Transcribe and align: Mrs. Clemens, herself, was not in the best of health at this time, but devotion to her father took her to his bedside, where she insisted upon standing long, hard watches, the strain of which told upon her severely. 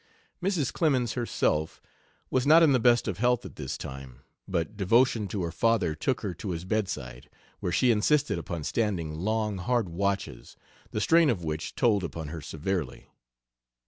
Mrs. 0.41 0.73
Clemens, 0.73 1.13
herself, 1.13 1.79
was 2.31 2.47
not 2.47 2.63
in 2.63 2.71
the 2.71 2.79
best 2.79 3.07
of 3.07 3.19
health 3.19 3.45
at 3.45 3.55
this 3.55 3.77
time, 3.77 4.21
but 4.47 4.75
devotion 4.75 5.27
to 5.27 5.43
her 5.43 5.51
father 5.51 5.93
took 5.93 6.21
her 6.21 6.33
to 6.33 6.49
his 6.49 6.65
bedside, 6.65 7.29
where 7.59 7.71
she 7.71 7.91
insisted 7.91 8.39
upon 8.39 8.63
standing 8.63 9.13
long, 9.13 9.59
hard 9.59 9.89
watches, 9.89 10.57
the 10.89 11.01
strain 11.01 11.29
of 11.29 11.43
which 11.43 11.75
told 11.75 12.03
upon 12.03 12.29
her 12.29 12.41
severely. 12.41 13.11